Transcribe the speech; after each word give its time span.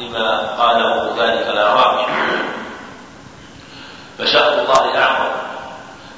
لما 0.00 0.38
قاله 0.58 1.14
ذلك 1.18 1.46
الأعرابي. 1.46 2.12
فشأن 4.18 4.58
الله 4.58 4.98
أعظم 4.98 5.30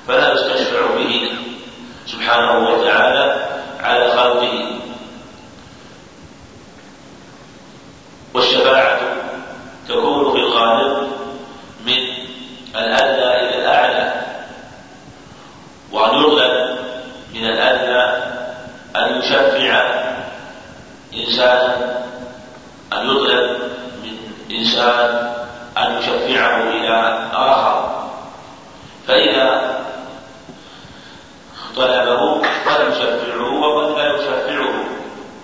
فلا 0.09 0.33
يستشفع 0.33 0.87
به 0.97 1.33
سبحانه 2.07 2.69
وتعالى 2.69 3.47
على 3.81 4.11
خلقه. 4.13 4.73
والشفاعة 8.35 9.01
تكون 9.89 10.33
في 10.33 10.39
الغالب 10.39 11.09
من 11.87 11.99
الأدنى 12.77 13.41
إلى 13.41 13.59
الأعلى 13.59 14.13
وأن 15.93 16.15
يطلب 16.21 16.79
من 17.35 17.45
الأدنى 17.45 18.02
أن 18.96 19.21
يشفع 19.21 20.02
إنسانا 21.15 22.02
أن 22.93 23.07
يطلب 23.11 23.62
من 24.53 24.59
إنسان 24.59 25.33
أن 25.79 25.99
يشفعه 25.99 26.63
إلى 26.71 27.29
آخر. 27.33 28.09
فإذا 29.09 29.79
طلبه 31.77 32.43
قد 32.67 32.89
يشفعه 32.89 33.61
وقد 33.61 33.99
لا 33.99 34.15
يشفعه 34.15 34.85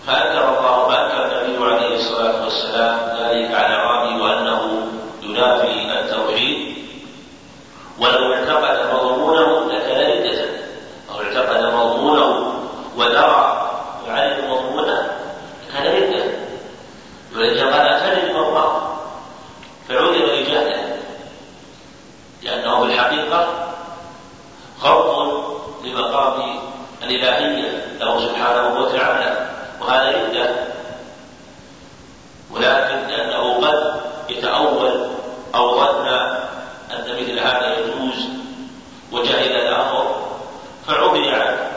فأنكر 0.06 0.58
الله 0.58 0.88
فأنكر 0.88 1.46
النبي 1.46 1.74
عليه 1.74 1.94
الصلاة 1.96 2.44
والسلام 2.44 2.98
ذلك 3.20 3.54
على 3.54 3.76
رامي 3.76 4.20
وأنه 4.20 4.88
ينافي 5.22 6.00
التوحيد. 6.00 6.76
ولو 7.98 8.34
اعتقد 8.34 8.94
مضمونه 8.94 9.72
لكان 9.72 10.10
ردة 10.10 10.44
أو 11.10 11.20
اعتقد 11.22 11.74
مضمونه 11.74 12.54
ودرى 12.96 13.70
وعلم 14.08 14.50
مضمونه 14.50 15.10
كان 15.72 15.86
ردة 15.86 16.24
ولذلك 17.36 17.72
قال 17.72 17.88
أتدري 17.88 18.32
ما 18.32 18.48
الله 18.48 18.88
فعذر 19.88 20.12
لجهله 20.12 20.96
لأنه 22.42 22.80
في 22.80 22.86
الحقيقة 22.86 23.48
خوف 24.80 25.28
لمقام 25.84 26.58
الإلهية 27.02 27.86
له 28.00 28.20
سبحانه 28.20 28.77
وتعالى 28.88 29.48
وهذا 29.80 30.22
ردة 30.22 30.50
ولكن 32.50 33.08
لأنه 33.08 33.66
قد 33.66 34.00
يتأول 34.28 35.06
أو 35.54 35.80
ظن 35.80 36.08
أن 36.90 37.16
مثل 37.20 37.38
هذا 37.38 37.76
يجوز 37.78 38.28
وجهل 39.12 39.56
الأمر 39.56 40.28
فعبر 40.86 41.34
عنه 41.34 41.70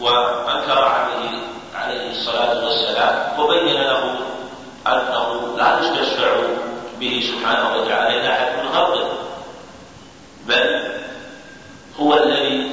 وأنكر 0.00 0.84
عليه 0.84 1.30
عليه 1.74 2.10
الصلاة 2.10 2.64
والسلام 2.64 3.40
وبين 3.40 3.74
له 3.74 4.14
أنه 4.86 5.56
لا 5.58 5.80
يستشفع 5.80 6.36
به 7.00 7.24
سبحانه 7.32 7.76
وتعالى 7.76 8.20
إلى 8.20 8.30
أحد 8.30 8.46
من 8.62 8.72
خلقه 8.72 9.08
بل 10.46 10.82
هو 12.00 12.14
الذي 12.14 12.63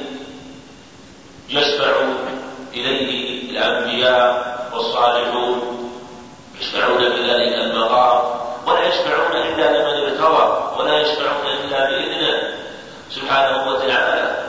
يشفعون 11.02 11.46
إلا 11.64 11.90
بإذنه 11.90 12.42
سبحانه 13.10 13.68
وتعالى. 13.68 14.42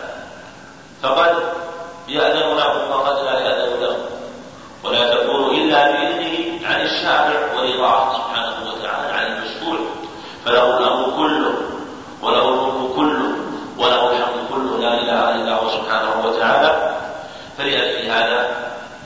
فقد 1.03 1.35
يأذن 2.07 2.57
لهم 2.57 2.91
وقد 2.91 3.25
لا 3.25 3.39
يأذن 3.39 3.81
لهم 3.81 4.05
ولا 4.83 5.15
تكون 5.15 5.55
إلا 5.55 5.91
بإذنه 5.91 6.67
عن 6.67 6.81
الشافع 6.81 7.55
ورضاه 7.55 8.13
سبحانه 8.13 8.71
وتعالى 8.71 9.13
عن 9.13 9.25
المشفوع 9.25 9.77
فله 10.45 10.77
الأمر 10.77 11.15
كله 11.15 11.53
وله 12.21 12.49
الملك 12.49 12.95
كله 12.95 13.35
وله 13.77 14.11
الحمد 14.11 14.47
كله 14.49 14.79
لا 14.79 14.93
إله 14.93 15.35
إلا 15.35 15.55
هو 15.55 15.69
سبحانه 15.69 16.25
وتعالى 16.25 16.95
فلأجل 17.57 18.09
هذا 18.09 18.49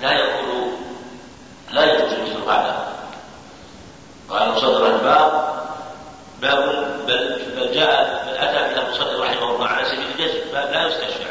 لا 0.02 0.12
يكون 0.12 0.72
لا 1.72 1.94
يجوز 1.94 2.12
مثل 2.12 2.50
هذا 2.50 2.88
قال 4.30 4.62
صدر 4.62 4.88
الباب 4.88 5.58
باب 6.42 6.88
بل 7.08 7.42
بل 7.56 7.74
جاء 7.74 8.24
بل 8.28 8.38
اتى 8.38 8.76
به 8.76 8.82
المصدر 8.82 9.20
رحمه 9.20 9.56
الله 9.56 9.68
على 9.68 9.86
لا 10.66 10.88
يستشفع. 10.88 11.28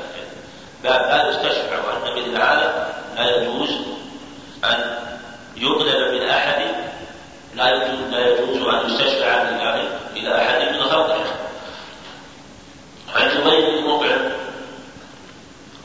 باب 0.82 1.00
لا 1.00 1.28
يستشفع 1.28 1.76
وأن 1.86 2.12
مثل 2.12 2.36
هذا 2.36 2.94
لا 3.16 3.36
يجوز 3.36 3.70
أن 4.64 4.98
يطلب 5.56 6.14
من 6.14 6.28
أحد 6.28 6.62
لا 7.54 7.70
يجوز 7.70 8.00
لا 8.10 8.26
يجوز 8.28 8.68
أن 8.74 8.90
يستشفع 8.90 9.42
إلى 10.16 10.42
أحد 10.42 10.74
من 10.74 10.82
خلقه. 10.82 11.24
عن 13.14 13.28
جبير 13.28 13.70
بن 13.70 13.88
مطعم 13.88 14.32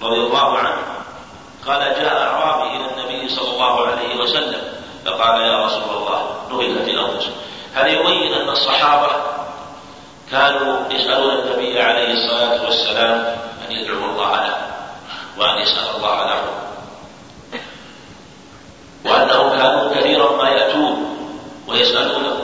رضي 0.02 0.20
الله 0.20 0.58
عنه 0.58 0.78
قال 1.66 1.80
جاء 1.80 2.18
أعرابي 2.18 2.76
إلى 2.76 2.86
النبي 2.92 3.30
صلى 3.30 3.52
الله 3.52 3.88
عليه 3.88 4.16
وسلم 4.16 4.62
فقال 5.06 5.42
يا 5.42 5.66
رسول 5.66 5.84
الله 5.84 6.48
نهكت 6.50 6.88
الأنفس. 6.88 7.30
هذا 7.74 7.88
يبين 7.88 8.34
أن 8.34 8.50
الصحابة 8.50 9.12
كانوا 10.32 10.92
يسألون 10.92 11.34
النبي 11.34 11.82
عليه 11.82 12.14
الصلاة 12.14 12.64
والسلام 12.64 13.38
أن 13.68 13.72
يدعو 13.72 14.06
الله 14.06 14.36
له 14.36 14.58
وأن 15.38 15.58
يسأل 15.58 15.96
الله 15.96 16.26
له. 16.26 16.42
وأنهم 19.06 19.58
كانوا 19.58 19.96
كثيرا 19.96 20.44
ما 20.44 20.50
يأتون 20.50 21.18
ويسألونه 21.68 22.38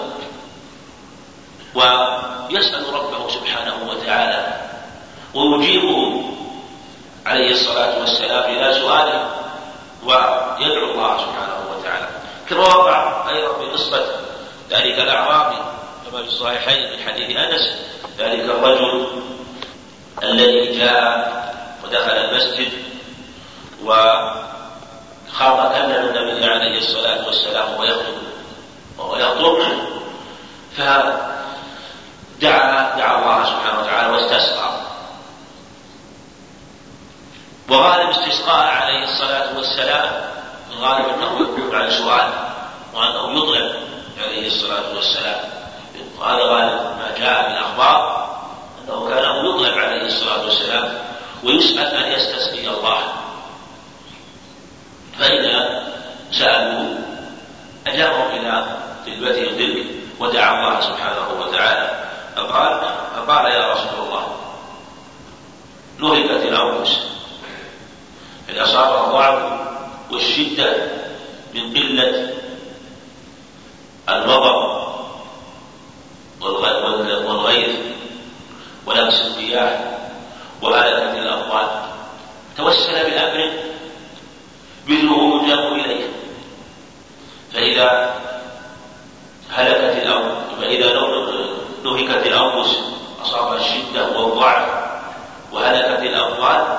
ويسأل 1.76 2.94
ربه 2.94 3.30
سبحانه 3.30 3.90
وتعالى. 3.90 4.58
ويجيبه 5.34 6.24
عليه 7.26 7.52
الصلاة 7.52 8.00
والسلام 8.00 8.44
إلى 8.44 8.74
سؤاله 8.80 9.30
ويدعو 10.04 10.92
الله 10.92 11.18
سبحانه 11.18 11.60
وتعالى. 11.72 12.08
كما 12.50 12.68
وقع 12.68 13.30
أيضا 13.30 13.54
في 13.60 13.66
قصة 13.72 14.06
ذلك 14.72 15.00
الأعرابي 15.00 15.77
كما 16.12 16.24
في 16.24 16.28
الصحيحين 16.28 16.92
من 16.92 17.04
حديث 17.04 17.38
أنس 17.38 17.62
ذلك 18.18 18.40
الرجل 18.40 19.08
الذي 20.24 20.78
جاء 20.80 21.38
ودخل 21.84 22.12
المسجد 22.12 22.72
وخاض 23.84 25.74
كلم 25.74 25.92
النبي 25.92 26.46
عليه 26.46 26.78
الصلاة 26.78 27.26
والسلام 27.28 27.74
وهو 27.74 27.84
يخطب 27.84 28.18
وهو 28.98 29.18
يخطب 29.18 29.58
فدعا 30.78 31.28
دعا 32.98 33.20
الله 33.20 33.46
سبحانه 33.46 33.80
وتعالى 33.80 34.14
واستسقى. 34.14 34.78
وغالب 37.70 38.10
استسقاء 38.10 38.66
عليه 38.66 39.04
الصلاة 39.04 39.58
والسلام 39.58 40.22
الغالب 40.72 41.06
أنه 41.10 41.42
يكون 41.42 41.76
على 41.76 41.92
سؤال 41.92 42.30
وأنه 42.94 43.38
يطلب 43.38 43.76
عليه 44.24 44.48
الصلاة 44.48 44.96
والسلام. 44.96 45.57
وهذا 46.20 46.44
غالب 46.44 46.82
ما 47.00 47.18
جاء 47.20 47.50
من 47.50 47.58
الأخبار 47.58 48.28
أنه 48.84 49.10
كان 49.10 49.46
يطلب 49.46 49.78
عليه 49.78 50.06
الصلاة 50.06 50.46
والسلام 50.46 50.94
ويسأل 51.44 51.96
أن 52.04 52.12
يستسقي 52.12 52.68
الله. 52.68 53.00
فاذا 55.20 55.84
سألوه 56.32 56.98
أجابهم 57.88 58.40
إلى 58.40 58.66
طلبتهم 59.06 59.58
تلك 59.58 59.86
ودعا 60.20 60.60
الله 60.60 60.82
سبحانه 60.82 61.42
وتعالى. 61.42 62.06
فقال 62.36 62.82
فقال 63.16 63.46
يا 63.52 63.74
رسول 63.74 64.06
الله 64.06 64.28
نهكت 66.00 66.46
الأنفس. 66.46 67.00
ان 68.50 68.60
اصابها 68.60 69.06
الضعف 69.06 69.60
والشدة 70.12 70.76
من 71.54 71.74
قلة 71.74 72.34
الغضب 74.10 74.77
والغيظ 77.26 77.76
ولمس 78.86 79.22
الرياح 79.22 79.98
وهلكة 80.62 81.20
الأموال 81.20 81.68
توسل 82.58 82.94
بأمر 82.94 83.52
مثله 84.88 85.44
يجاب 85.44 85.74
إليه 85.74 86.06
فإذا 87.54 88.16
هلكت 89.52 90.04
الأرض 90.04 90.36
فإذا 90.62 90.86
هلكت 91.86 92.28
الأنفس 92.28 92.78
أصابها 93.24 93.58
الشدة 93.58 94.18
والضعف 94.18 94.68
وهلكت 95.52 96.04
الأموال 96.04 96.78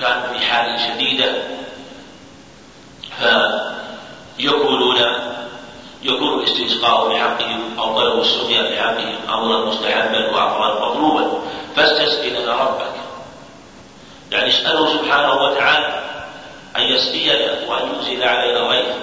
كانوا 0.00 0.32
في 0.32 0.46
حال 0.46 0.80
شديدة. 0.80 1.34
فيقولون 4.38 4.96
يكون 6.02 6.40
الاستسقاء 6.40 7.08
بحقهم 7.08 7.61
طلب 7.96 8.20
السقيا 8.20 8.62
بحقهم 8.62 9.16
أمرا 9.28 9.66
مستحبا 9.66 10.30
وأمرا 10.30 10.88
مطلوبا. 10.88 11.42
فاستسقي 11.76 12.30
لنا 12.30 12.64
ربك. 12.64 12.92
يعني 14.32 14.48
اسأله 14.48 14.98
سبحانه 14.98 15.32
وتعالى 15.32 16.02
أن 16.76 16.82
يسقينا 16.82 17.68
وأن 17.68 17.88
ينزل 17.88 18.22
علينا 18.22 18.58
غيثا. 18.58 18.98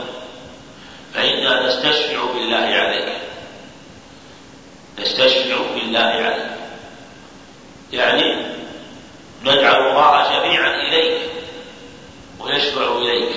فإنا 1.13 1.67
نستشفع 1.67 2.25
بالله 2.33 2.57
عليك. 2.57 3.17
نستشفع 4.99 5.55
بالله 5.75 5.99
عليك. 5.99 6.49
يعني 7.91 8.45
ندعو 9.43 9.89
الله 9.89 10.39
جميعا 10.39 10.75
إليك 10.75 11.21
ويشفع 12.39 12.97
إليك 12.97 13.35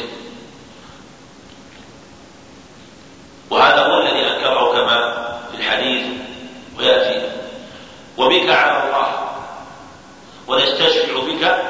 وهذا 3.50 3.87
هو 3.87 4.00
الذي 4.00 4.26
أنكره 4.26 4.72
كما 4.72 5.28
في 5.50 5.56
الحديث 5.56 6.06
ويأتي 6.78 7.28
وبك 8.19 8.49
على 8.49 8.84
الله 8.84 9.28
ونستشفع 10.49 11.20
بك 11.20 11.62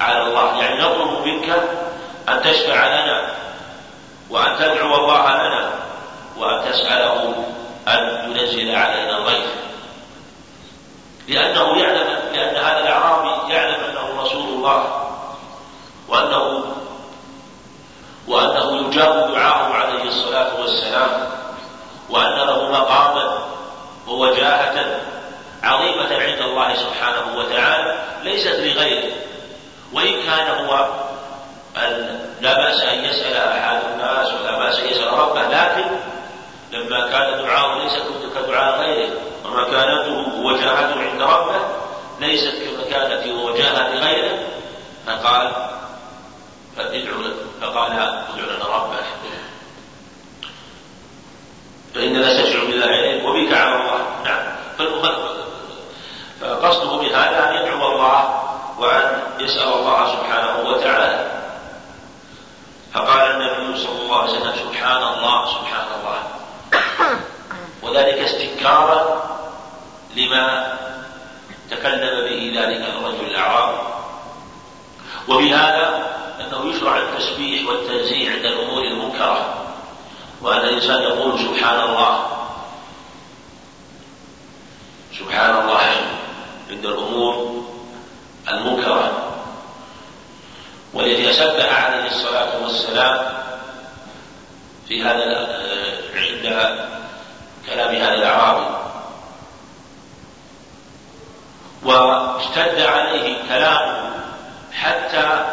على 0.00 0.22
الله 0.22 0.62
يعني 0.62 0.80
نطلب 0.80 1.26
منك 1.26 1.62
أن 2.28 2.42
تشفع 2.42 2.86
لنا 2.86 3.34
وأن 4.30 4.58
تدعو 4.58 4.94
الله 4.94 5.28
لنا 5.28 5.72
وأن 6.38 6.72
تسأله 6.72 7.44
أن 7.88 8.30
ينزل 8.30 8.74
علينا 8.74 9.18
الغيث 9.18 9.46
لأنه 11.28 11.78
يعلم 11.78 12.18
لأن 12.32 12.56
هذا 12.56 12.80
الأعرابي 12.80 13.52
يعلم 13.54 13.84
أنه 13.84 14.22
رسول 14.22 14.48
الله 14.48 15.10
وأنه 16.08 16.64
وأنه 18.28 18.88
يجاب 18.88 19.32
دعاءه 19.32 19.74
عليه 19.74 20.02
الصلاة 20.02 20.60
والسلام 20.60 21.30
وأن 22.10 22.36
له 22.36 22.70
مقاما 22.70 23.38
ووجاهة 24.08 25.00
عظيمة 25.62 26.22
عند 26.22 26.40
الله 26.40 26.74
سبحانه 26.74 27.36
وتعالى 27.36 27.98
ليست 28.22 28.60
لغيره. 28.60 29.12
وإن 29.92 30.22
كان 30.22 30.64
هو 30.66 30.88
لا 32.40 32.54
بأس 32.54 32.80
أن 32.80 33.04
يسأل 33.04 33.36
أحد 33.36 33.80
الناس 33.92 34.28
ولا 34.34 34.58
بأس 34.58 34.78
أن 34.78 34.86
يسأل 34.86 35.12
ربه 35.12 35.42
لكن 35.42 35.84
لما 36.72 37.00
كان 37.00 37.44
دعاءه 37.44 37.82
ليس 37.82 37.92
كدعاء 38.34 38.80
غيره 38.80 39.10
ومكانته 39.44 40.38
ووجاهته 40.38 41.03
ليست 42.20 42.54
كمكانة 42.62 43.34
ووجاهة 43.34 43.88
غيره 43.88 44.38
فقال 45.06 45.52
فادعوا 46.76 47.22
فقال 47.60 47.92
ادع 47.92 48.54
لنا 48.54 48.64
ربك 48.64 49.04
فإننا 51.94 52.32
نستشعر 52.32 52.64
بالله 52.64 52.86
عليك 52.86 53.24
وبك 53.24 53.52
على 53.52 53.74
الله. 53.74 54.00
نعم. 54.24 54.54
فقصده 56.40 56.96
بهذا 56.96 57.50
أن 57.50 57.54
يدعو 57.54 57.92
الله 57.92 58.42
وأن 58.78 59.22
يسأل 59.40 59.68
الله 59.72 60.12
سبحانه 60.12 60.68
وتعالى. 60.68 61.30
فقال 62.94 63.30
النبي 63.30 63.78
صلى 63.78 64.02
الله 64.02 64.22
عليه 64.22 64.32
وسلم 64.32 64.52
سبحان 64.52 65.02
الله 65.02 65.46
سبحان 65.46 65.86
الله. 66.00 66.18
وذلك 67.82 68.18
استنكارا 68.18 69.24
لما 70.16 70.74
تكلم 71.70 72.24
به 72.24 72.60
ذلك 72.60 72.80
الرجل 72.80 73.26
الأعرابي 73.26 73.78
وبهذا 75.28 76.14
أنه 76.40 76.70
يشرع 76.70 76.98
التسبيح 76.98 77.68
والتنزيه 77.68 78.30
عند 78.30 78.44
الأمور 78.44 78.82
المنكرة 78.84 79.66
وأن 80.42 80.58
الإنسان 80.58 81.02
يقول 81.02 81.38
سبحان 81.38 81.80
الله. 81.80 82.26
سبحان 85.18 85.50
الله 85.62 85.80
عند 86.70 86.86
الأمور 86.86 87.64
المنكرة. 88.48 89.34
والذي 90.94 91.32
سبح 91.32 91.84
عليه 91.84 92.06
الصلاة 92.06 92.62
والسلام 92.62 93.26
في 94.88 95.02
هذا 95.02 95.24
عند 96.14 96.42
كلام 97.66 97.94
هذا 97.94 98.14
الأعرابي 98.14 98.73
واشتد 101.84 102.80
عليه 102.80 103.36
كلامه 103.48 104.10
حتى 104.72 105.44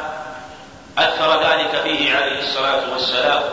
أثر 0.97 1.43
ذلك 1.43 1.81
فيه 1.83 2.15
عليه 2.15 2.39
الصلاة 2.39 2.91
والسلام. 2.93 3.43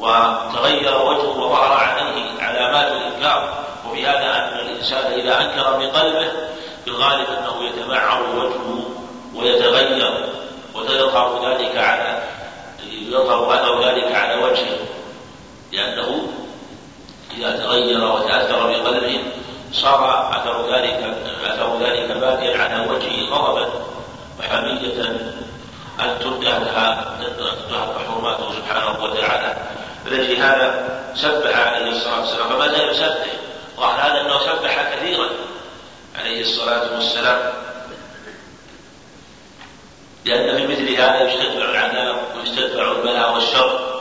وتغير 0.00 1.02
وجهه 1.02 1.38
وظهر 1.38 1.72
عليه 1.72 2.42
علامات 2.42 2.92
الإنكار 2.92 3.64
وفي 3.86 4.06
هذا 4.06 4.36
أن 4.36 4.58
الإنسان 4.58 5.12
إذا 5.12 5.40
أنكر 5.40 5.78
بقلبه 5.78 6.32
في 6.84 6.88
الغالب 6.88 7.26
أنه 7.38 7.64
يتبعر 7.64 8.22
وجهه 8.22 8.90
ويتغير 9.34 10.24
وتظهر 10.74 11.52
ذلك 11.52 11.76
على 11.76 12.22
يظهر 12.90 13.54
أثر 13.54 13.84
ذلك 13.84 14.14
على 14.14 14.42
وجهه 14.44 14.78
لأنه 15.72 16.28
إذا 17.36 17.56
تغير 17.56 18.04
وتأثر 18.04 18.66
بقلبه 18.66 19.22
صار 19.72 20.30
أثر 20.32 20.74
ذلك 20.74 21.16
أثر 21.44 21.78
ذلك 21.78 22.10
باديا 22.10 22.58
على 22.58 22.86
وجهه 22.90 23.28
غضبا 23.30 23.68
وحمية 24.38 25.02
أن 26.00 26.18
تنتهك 26.20 26.98
تنتهك 27.20 27.98
حرماته 28.08 28.52
سبحانه 28.52 29.04
وتعالى. 29.04 29.56
لأجل 30.06 30.36
هذا 30.36 31.00
سبح 31.14 31.58
عليه 31.58 31.90
الصلاة 31.90 32.20
والسلام. 32.20 32.48
فما 32.48 32.68
زال 32.68 32.90
يسبح. 32.90 33.26
ظهر 33.76 34.00
هذا 34.00 34.20
أنه 34.20 34.38
سبح 34.38 34.94
كثيرا 34.94 35.28
عليه 36.18 36.40
الصلاة 36.40 36.94
والسلام. 36.94 37.52
لأن 40.24 40.56
في 40.56 40.66
مثل 40.66 40.94
هذا 40.94 41.20
يستدفع 41.20 41.70
العذاب 41.70 42.16
ويستدفع 42.36 42.92
البلاء 42.92 43.34
والشر. 43.34 44.00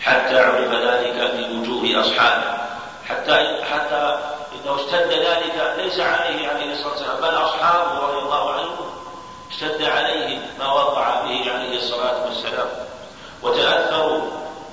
حتى 0.00 0.40
عرف 0.40 0.74
ذلك 0.74 1.30
في 1.30 1.56
وجوه 1.56 2.00
أصحابه. 2.00 2.60
حتى 3.08 3.56
حتى 3.70 4.18
إنه 4.64 4.76
اشتد 4.76 5.12
ذلك 5.12 5.74
ليس 5.78 6.00
عليه 6.00 6.48
عليه 6.48 6.72
الصلاة 6.72 6.90
والسلام 6.90 7.20
بل 7.20 7.34
أصحابه 7.36 7.98
رضي 7.98 8.18
الله 8.18 8.52
عنهم 8.52 8.90
اشتد 9.50 9.82
عليهم 9.82 10.42
ما 10.58 10.72
وقع 10.72 11.20
به 11.20 11.52
عليه 11.52 11.76
الصلاة 11.76 12.24
والسلام. 12.26 12.68
وتأثروا 13.42 14.20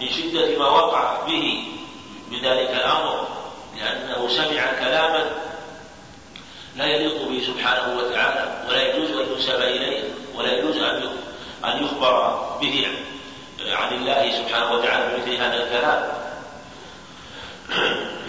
من 0.02 0.08
شدة 0.10 0.60
ما 0.60 0.70
وقع 0.70 1.26
به 1.26 1.68
بذلك 2.32 2.70
الأمر 2.70 3.28
لأنه 3.78 4.28
سمع 4.30 4.72
كلاما 4.80 5.26
لا 6.76 6.86
يليق 6.86 7.28
به 7.28 7.44
سبحانه 7.48 7.98
وتعالى 7.98 8.66
ولا 8.70 8.82
يجوز 8.82 9.12
أن 9.12 9.32
ينسب 9.34 9.62
إليه 9.62 10.04
ولا 10.36 10.54
يجوز 10.54 10.78
أن 10.78 11.10
أن 11.66 11.84
يخبر 11.86 12.46
به 12.62 12.88
عن 13.70 13.94
الله 13.94 14.32
سبحانه 14.32 14.74
وتعالى 14.74 15.18
بمثل 15.18 15.36
هذا 15.36 15.64
الكلام. 15.64 16.17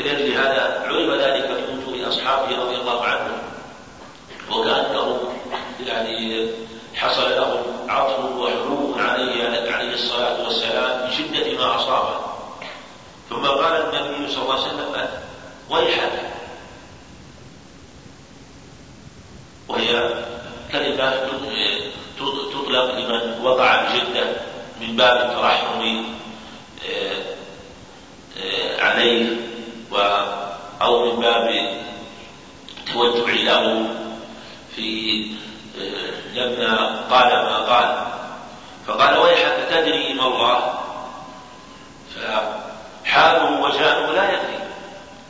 لأجل 0.08 0.32
هذا 0.32 0.82
علم 0.86 1.14
ذلك 1.14 1.44
في 1.44 1.90
وجوه 1.90 2.08
أصحابه 2.08 2.64
رضي 2.64 2.76
الله 2.76 3.04
عنهم. 3.04 3.38
وكأنهم 4.50 5.18
يعني 5.86 6.48
حصل 6.94 7.30
لهم 7.30 7.62
عطف 7.88 8.24
وحلول 8.24 9.00
عليه 9.00 9.72
عليه 9.72 9.94
الصلاة 9.94 10.44
والسلام 10.44 11.06
من 11.06 11.12
شدة 11.12 11.58
ما 11.58 11.76
أصابه 11.76 12.20
ثم 13.30 13.46
قال 13.46 13.82
النبي 13.82 14.32
صلى 14.32 14.42
الله 14.42 14.54
عليه 14.54 14.62
وسلم 14.62 15.08
ويحك. 15.70 16.12
وهي 19.68 20.14
كلمة 20.72 21.14
تطلق 22.18 22.94
لمن 22.94 23.40
وقع 23.42 23.82
بشدة 23.82 24.26
من 24.80 24.96
باب 24.96 25.30
الترحم 25.30 26.04
آه، 26.88 27.12
آه، 28.38 28.84
عليه. 28.84 29.47
أو 30.82 31.04
من 31.04 31.20
باب 31.20 31.48
التوجع 32.78 33.32
له 33.32 33.86
في 34.76 35.26
آه، 35.80 36.34
لما 36.34 37.00
قال 37.10 37.28
ما 37.28 37.56
قال. 37.58 38.06
فقال 38.86 39.18
ويحك 39.18 39.56
تدري 39.70 40.14
ما 40.14 40.26
الله؟ 40.26 40.74
فحاله 42.14 43.60
وجاءه 43.60 44.12
لا 44.12 44.32
يدري 44.32 44.58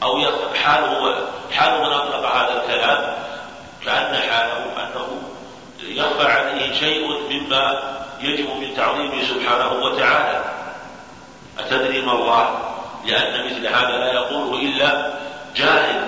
أو 0.03 0.21
حاله 0.55 1.15
حال 1.53 1.81
من 1.81 1.93
أطلق 1.93 2.37
هذا 2.37 2.63
الكلام 2.63 3.15
كأن 3.85 4.31
حاله 4.31 4.65
أنه 4.77 5.23
يخفى 5.83 6.33
عليه 6.33 6.73
شيء 6.73 7.09
مما 7.31 7.83
يجب 8.21 8.57
من 8.57 8.77
تعظيمه 8.77 9.23
سبحانه 9.23 9.73
وتعالى. 9.73 10.45
أتدري 11.59 12.01
ما 12.01 12.13
الله؟ 12.13 12.68
لأن 13.07 13.47
مثل 13.47 13.67
هذا 13.67 13.99
لا 13.99 14.13
يقوله 14.13 14.61
إلا 14.61 15.19
جاهل. 15.57 16.07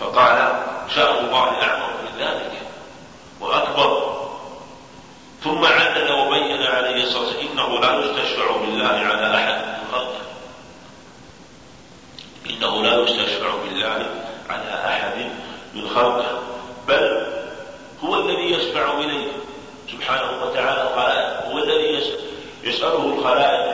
فقال 0.00 0.52
شأن 0.94 1.24
الله 1.24 1.62
أعظم 1.62 1.92
من 2.04 2.20
ذلك 2.20 2.52
وأكبر. 3.40 4.20
ثم 5.44 5.64
عدد 5.64 6.10
وبين 6.10 6.62
عليه 6.62 7.02
الصلاة 7.02 7.22
والسلام 7.22 7.48
إنه 7.52 7.80
لا 7.80 8.04
يستشفع 8.04 8.56
بالله 8.56 8.86
على 8.86 9.36
أحد 9.36 9.54
من 9.54 9.88
خلقه. 9.92 10.20
إنه 12.50 12.82
لا 12.82 13.02
يستشفع 13.02 13.50
بالله 13.64 14.06
على 14.50 14.84
أحد 14.86 15.30
من 15.74 15.88
خلقه. 15.88 16.42
بل 16.88 17.26
هو 18.04 18.14
الذي 18.14 18.52
يشفع 18.52 18.98
إليه 18.98 19.26
سبحانه 19.92 20.44
وتعالى 20.44 20.82
الخلائق 20.82 21.46
هو 21.46 21.58
الذي 21.58 22.12
يسأله 22.64 23.14
الخلائق 23.18 23.69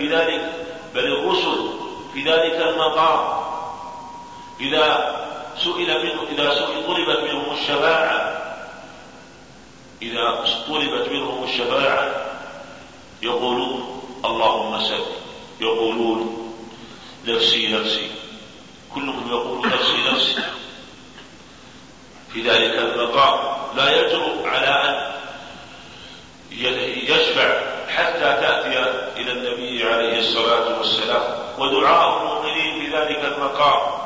في 0.00 0.08
ذلك 0.08 0.52
بل 0.94 1.06
الرسل 1.06 1.70
في 2.12 2.22
ذلك 2.22 2.54
المقام 2.54 3.40
إذا 4.60 5.16
سئل 5.64 6.04
منه 6.04 6.22
إذا 6.32 6.54
سئل 6.54 6.86
طلبت 6.86 7.18
منهم 7.18 7.52
الشفاعة. 7.52 8.40
إذا 10.02 10.44
طلبت 10.68 11.08
منهم 11.08 11.44
الشفاعة 11.44 12.26
يقولون 13.22 14.02
اللهم 14.24 14.80
سل 14.88 15.04
يقولون 15.60 16.52
نفسي 17.26 17.72
نفسي. 17.72 18.10
كلهم 18.94 19.28
يقول 19.30 19.66
نفسي 19.68 20.12
نفسي. 20.12 20.42
في 22.32 22.42
ذلك 22.42 22.78
المقام 22.78 23.38
لا 23.76 24.00
يجرؤ 24.00 24.46
على 24.46 25.10
أن 26.52 26.74
يشفع 27.06 27.69
حتى 27.96 28.20
تأتي 28.20 28.78
إلى 29.16 29.32
النبي 29.32 29.84
عليه 29.84 30.18
الصلاة 30.18 30.78
والسلام. 30.78 31.22
ودعاء 31.58 32.20
المؤمنين 32.20 32.80
في 32.80 32.96
ذلك 32.96 33.24
المقام. 33.24 34.00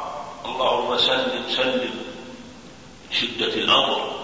اللهم 0.44 0.98
سلم 0.98 1.44
سلم. 1.56 1.94
شدة 3.10 3.54
الأمر. 3.54 4.14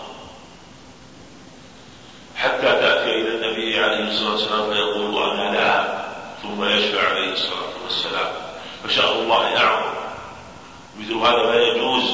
حتى 2.37 2.61
تأتي 2.61 3.11
إلى 3.11 3.29
النبي 3.29 3.81
عليه 3.81 4.09
الصلاة 4.09 4.33
والسلام 4.33 4.71
فيقول 4.71 5.31
أنا 5.31 5.57
لا. 5.57 6.00
ثم 6.43 6.64
يشفع 6.64 7.09
عليه 7.09 7.33
الصلاة 7.33 7.75
والسلام. 7.85 8.33
فشاء 8.85 9.12
الله 9.12 9.57
أعظم. 9.57 9.90
مثل 11.00 11.14
هذا 11.14 11.43
لا 11.43 11.62
يجوز 11.62 12.11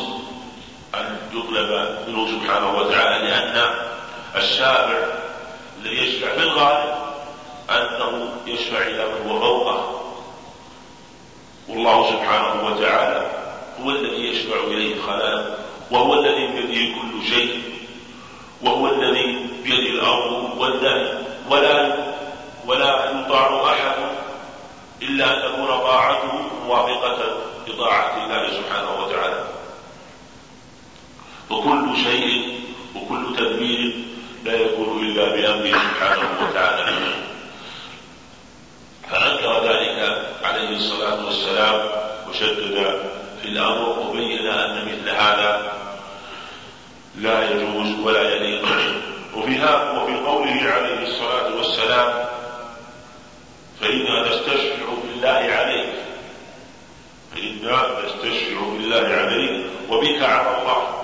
أن 0.95 1.17
يطلب 1.33 1.99
منه 2.09 2.29
سبحانه 2.29 2.79
وتعالى 2.79 3.29
لأن 3.29 3.75
الشافع 4.37 4.99
الذي 5.83 5.97
يشفع 5.97 6.33
في 6.35 6.43
الغالب. 6.43 6.96
أنه 7.71 8.33
يشفع 8.47 8.79
إلى 8.79 9.05
من 9.05 9.31
هو 9.31 9.41
فوقه 9.41 10.03
والله 11.69 12.11
سبحانه 12.11 12.67
وتعالى 12.67 13.31
هو 13.85 13.91
الذي 13.91 14.29
يشفع 14.29 14.57
إليه 14.65 14.95
الخلائق 14.95 15.59
وهو 15.91 16.15
الذي 16.15 16.47
بيده 16.47 16.95
كل 16.95 17.27
شيء 17.29 17.63
وهو 18.63 18.87
الذي 18.87 19.47
بيده 19.65 19.91
الأمر 19.91 20.51
والنهي 20.59 21.19
ولا 21.51 21.97
ولا 22.67 23.11
يطاع 23.11 23.73
أحد 23.73 23.97
إلا 25.03 25.37
أن 25.37 25.53
تكون 25.53 25.67
طاعته 25.67 26.33
موافقة 26.67 27.37
لطاعة 27.69 28.25
الله 28.25 28.51
سبحانه 28.51 29.05
وتعالى. 29.05 29.45
وكل 31.51 31.97
شيء 32.05 32.61
وكل 32.97 33.37
تدبير 33.37 33.95
لا 34.45 34.55
يكون 34.55 34.99
إلا 35.07 35.25
بأمره 35.29 35.79
سبحانه 35.79 36.29
وتعالى 36.43 36.97
فأنكر 39.11 39.65
ذلك 39.69 40.23
عليه 40.67 40.77
الصلاة 40.77 41.25
والسلام 41.25 41.89
وشدد 42.29 43.01
في 43.43 43.49
الأمر 43.49 43.99
وبين 43.99 44.47
أن 44.47 44.85
مثل 44.85 45.09
هذا 45.09 45.73
لا 47.19 47.51
يجوز 47.51 48.01
ولا 48.03 48.35
يليق 48.35 48.65
وفيها 49.35 49.93
وفي 49.93 50.15
قوله 50.15 50.73
عليه 50.73 51.09
الصلاة 51.09 51.57
والسلام 51.57 52.25
فإنا 53.81 54.29
نستشفع 54.29 54.87
بالله 55.05 55.55
عليك. 55.55 55.95
فإنا 57.35 57.87
نستشفع 58.05 58.61
بالله 58.73 59.09
عليك 59.09 59.67
وبك 59.91 60.23
على 60.23 60.59
الله. 60.59 60.96